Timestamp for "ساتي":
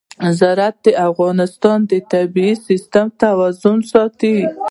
3.91-4.35